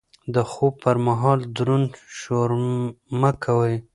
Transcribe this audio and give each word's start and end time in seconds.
د 0.33 0.35
خوب 0.51 0.73
پر 0.83 0.95
مهال 1.07 1.39
دروند 1.57 1.91
شور 2.19 2.49
مه 3.19 3.31
کوئ. 3.43 3.75